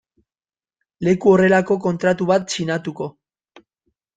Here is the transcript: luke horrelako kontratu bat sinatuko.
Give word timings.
luke 1.07 1.29
horrelako 1.33 1.77
kontratu 1.85 2.29
bat 2.33 2.57
sinatuko. 2.57 3.11